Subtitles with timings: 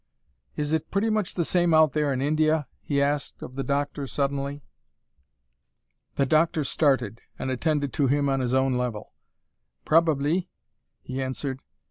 [0.55, 4.07] "Is it pretty much the same out there in India?" he asked of the doctor,
[4.07, 4.63] suddenly.
[6.15, 9.13] The doctor started, and attended to him on his own level.
[9.85, 10.49] "Probably,"
[11.03, 11.61] he answered.